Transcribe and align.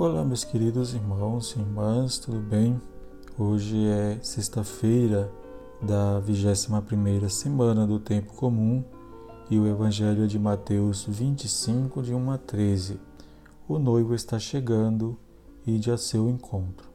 Olá, 0.00 0.24
meus 0.24 0.44
queridos 0.44 0.94
irmãos 0.94 1.56
e 1.56 1.58
irmãs, 1.58 2.18
tudo 2.18 2.38
bem? 2.38 2.80
Hoje 3.36 3.84
é 3.84 4.16
sexta-feira 4.22 5.28
da 5.82 6.22
21ª 6.24 7.28
semana 7.28 7.84
do 7.84 7.98
tempo 7.98 8.32
comum 8.34 8.84
e 9.50 9.58
o 9.58 9.66
evangelho 9.66 10.22
é 10.22 10.26
de 10.28 10.38
Mateus 10.38 11.04
25 11.04 12.00
de 12.00 12.14
1 12.14 12.30
a 12.30 12.38
13. 12.38 13.00
O 13.68 13.76
noivo 13.80 14.14
está 14.14 14.38
chegando 14.38 15.18
e 15.66 15.80
de 15.80 15.90
a 15.90 15.98
seu 15.98 16.30
encontro. 16.30 16.88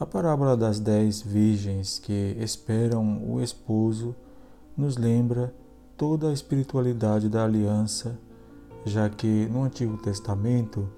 A 0.00 0.06
parábola 0.06 0.56
das 0.56 0.80
dez 0.80 1.20
virgens 1.20 1.98
que 1.98 2.34
esperam 2.40 3.22
o 3.30 3.42
esposo 3.42 4.16
nos 4.74 4.96
lembra 4.96 5.54
toda 5.94 6.30
a 6.30 6.32
espiritualidade 6.32 7.28
da 7.28 7.44
aliança, 7.44 8.18
já 8.86 9.10
que 9.10 9.46
no 9.52 9.62
Antigo 9.62 9.98
Testamento 9.98 10.88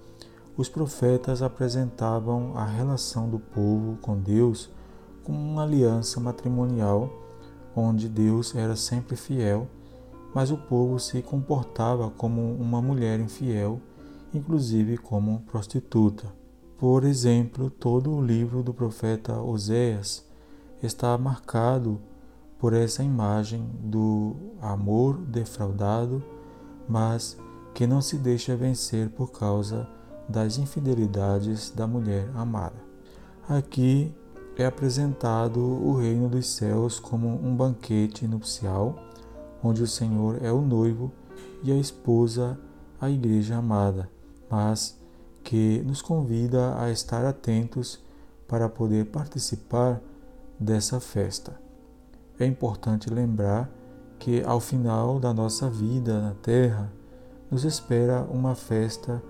os 0.59 0.69
profetas 0.69 1.41
apresentavam 1.41 2.57
a 2.57 2.65
relação 2.65 3.31
do 3.31 3.39
povo 3.39 3.97
com 4.03 4.19
Deus 4.19 4.69
como 5.23 5.39
uma 5.39 5.63
aliança 5.63 6.19
matrimonial, 6.19 7.09
onde 7.77 8.09
Deus 8.09 8.57
era 8.57 8.75
sempre 8.75 9.15
fiel, 9.15 9.69
mas 10.35 10.51
o 10.51 10.57
povo 10.57 10.99
se 10.99 11.23
comportava 11.23 12.11
como 12.11 12.57
uma 12.57 12.83
mulher 12.83 13.21
infiel, 13.21 13.81
inclusive 14.35 14.99
como 14.99 15.43
prostituta. 15.43 16.27
Por 16.77 17.05
exemplo, 17.05 17.71
todo 17.71 18.11
o 18.11 18.21
livro 18.21 18.61
do 18.61 18.75
profeta 18.75 19.41
Oséias 19.41 20.27
está 20.83 21.17
marcado 21.17 22.01
por 22.59 22.73
essa 22.73 23.05
imagem 23.05 23.65
do 23.79 24.35
amor 24.61 25.19
defraudado, 25.19 26.21
mas 26.89 27.39
que 27.73 27.87
não 27.87 28.01
se 28.01 28.17
deixa 28.17 28.57
vencer 28.57 29.09
por 29.11 29.31
causa 29.31 29.89
das 30.29 30.59
infidelidades 30.59 31.71
da 31.71 31.87
mulher 31.87 32.29
amada. 32.35 32.77
Aqui 33.49 34.15
é 34.57 34.67
apresentado 34.67 35.61
o 35.61 35.97
reino 35.97 36.29
dos 36.29 36.49
céus 36.49 37.01
como 37.01 37.29
um 37.29 37.57
banquete 37.57 38.27
nupcial, 38.27 38.99
onde 39.63 39.83
o 39.83 39.87
Senhor 39.87 40.43
é 40.43 40.53
o 40.53 40.61
noivo 40.61 41.13
e 41.63 41.73
a 41.73 41.77
esposa 41.77 42.59
a 43.01 43.09
igreja 43.09 43.57
amada, 43.57 44.11
mas 44.51 44.99
que 45.45 45.83
nos 45.87 46.03
convida 46.03 46.79
a 46.81 46.91
estar 46.91 47.25
atentos 47.25 48.03
para 48.47 48.69
poder 48.69 49.07
participar 49.07 50.01
dessa 50.59 50.99
festa. 50.99 51.59
É 52.39 52.45
importante 52.45 53.09
lembrar 53.09 53.71
que 54.19 54.43
ao 54.43 54.59
final 54.61 55.21
da 55.21 55.33
nossa 55.33 55.71
vida 55.71 56.21
na 56.21 56.35
Terra 56.35 56.93
nos 57.51 57.65
espera 57.65 58.23
uma 58.23 58.55
festa 58.55 59.23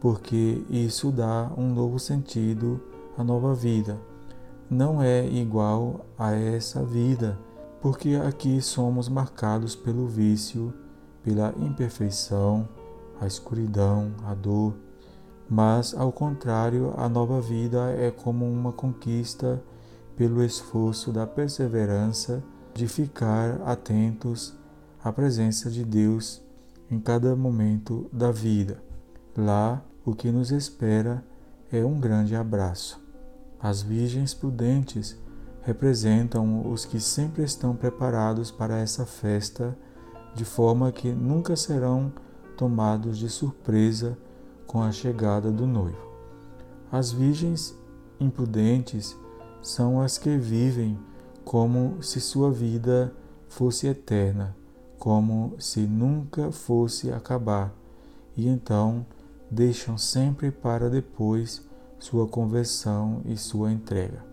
porque 0.00 0.64
isso 0.70 1.12
dá 1.12 1.50
um 1.56 1.72
novo 1.72 1.98
sentido 1.98 2.80
à 3.16 3.22
nova 3.22 3.54
vida. 3.54 3.98
Não 4.68 5.02
é 5.02 5.26
igual 5.26 6.06
a 6.18 6.32
essa 6.32 6.82
vida, 6.82 7.38
porque 7.80 8.14
aqui 8.14 8.60
somos 8.62 9.08
marcados 9.08 9.76
pelo 9.76 10.06
vício, 10.06 10.72
pela 11.22 11.54
imperfeição, 11.58 12.68
a 13.20 13.26
escuridão, 13.26 14.12
a 14.24 14.34
dor. 14.34 14.74
Mas, 15.48 15.94
ao 15.94 16.10
contrário, 16.10 16.94
a 16.96 17.08
nova 17.08 17.40
vida 17.40 17.90
é 17.90 18.10
como 18.10 18.50
uma 18.50 18.72
conquista 18.72 19.62
pelo 20.16 20.42
esforço 20.44 21.12
da 21.12 21.26
perseverança 21.26 22.42
de 22.72 22.86
ficar 22.86 23.60
atentos 23.66 24.54
à 25.02 25.12
presença 25.12 25.70
de 25.70 25.84
Deus 25.84 26.40
em 26.90 27.00
cada 27.00 27.34
momento 27.34 28.08
da 28.12 28.30
vida. 28.30 28.82
Lá, 29.36 29.82
o 30.10 30.14
que 30.14 30.32
nos 30.32 30.50
espera 30.50 31.24
é 31.70 31.84
um 31.84 32.00
grande 32.00 32.34
abraço. 32.34 33.00
As 33.60 33.80
virgens 33.80 34.34
prudentes 34.34 35.16
representam 35.62 36.68
os 36.68 36.84
que 36.84 36.98
sempre 36.98 37.44
estão 37.44 37.76
preparados 37.76 38.50
para 38.50 38.78
essa 38.78 39.06
festa, 39.06 39.78
de 40.34 40.44
forma 40.44 40.90
que 40.90 41.12
nunca 41.12 41.54
serão 41.54 42.12
tomados 42.56 43.18
de 43.18 43.28
surpresa 43.28 44.18
com 44.66 44.82
a 44.82 44.90
chegada 44.90 45.48
do 45.52 45.64
noivo. 45.64 46.10
As 46.90 47.12
virgens 47.12 47.72
imprudentes 48.18 49.16
são 49.62 50.00
as 50.00 50.18
que 50.18 50.36
vivem 50.36 50.98
como 51.44 52.02
se 52.02 52.20
sua 52.20 52.50
vida 52.50 53.14
fosse 53.48 53.86
eterna, 53.86 54.56
como 54.98 55.54
se 55.60 55.80
nunca 55.80 56.50
fosse 56.50 57.12
acabar, 57.12 57.72
e 58.36 58.48
então 58.48 59.06
deixam 59.50 59.98
sempre 59.98 60.50
para 60.50 60.88
depois 60.88 61.62
sua 61.98 62.26
conversão 62.26 63.20
e 63.24 63.36
sua 63.36 63.72
entrega. 63.72 64.24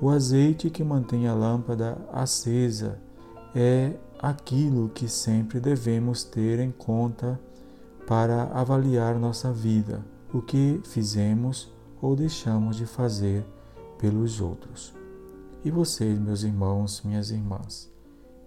O 0.00 0.10
azeite 0.10 0.70
que 0.70 0.84
mantém 0.84 1.26
a 1.26 1.34
lâmpada 1.34 1.96
acesa 2.12 2.98
é 3.54 3.94
aquilo 4.18 4.88
que 4.88 5.08
sempre 5.08 5.60
devemos 5.60 6.24
ter 6.24 6.58
em 6.58 6.70
conta 6.70 7.40
para 8.06 8.44
avaliar 8.52 9.18
nossa 9.18 9.52
vida, 9.52 10.04
o 10.32 10.42
que 10.42 10.80
fizemos 10.84 11.72
ou 12.02 12.14
deixamos 12.14 12.76
de 12.76 12.84
fazer 12.84 13.44
pelos 13.98 14.40
outros. 14.40 14.94
E 15.64 15.70
vocês, 15.70 16.18
meus 16.18 16.42
irmãos, 16.42 17.00
minhas 17.02 17.30
irmãs, 17.30 17.90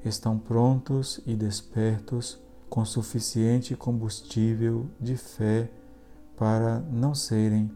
estão 0.06 0.38
prontos 0.38 1.20
e 1.26 1.36
despertos 1.36 2.40
com 2.70 2.86
suficiente 2.86 3.76
combustível 3.76 4.86
de 5.00 5.16
fé 5.16 5.70
para 6.38 6.80
não 6.92 7.14
serem 7.14 7.70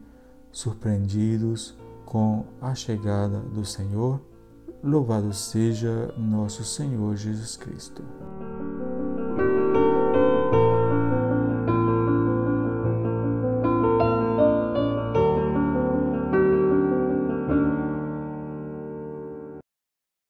surpreendidos 0.52 1.76
com 2.06 2.46
a 2.62 2.76
chegada 2.76 3.40
do 3.40 3.66
Senhor. 3.66 4.22
Louvado 4.84 5.34
seja 5.34 6.14
nosso 6.18 6.64
Senhor 6.64 7.16
Jesus 7.16 7.58
Cristo. 7.58 8.04